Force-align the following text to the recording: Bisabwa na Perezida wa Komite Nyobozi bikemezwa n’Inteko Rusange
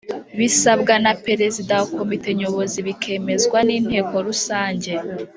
Bisabwa 0.37 0.93
na 1.05 1.13
Perezida 1.25 1.73
wa 1.79 1.87
Komite 1.97 2.29
Nyobozi 2.39 2.79
bikemezwa 2.87 3.57
n’Inteko 3.67 4.13
Rusange 4.27 4.93